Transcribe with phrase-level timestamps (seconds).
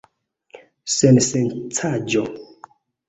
[0.95, 2.25] Sensencaĵo!